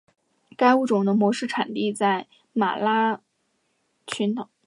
[0.57, 3.21] 该物种的模式产地在马德拉
[4.07, 4.49] 群岛。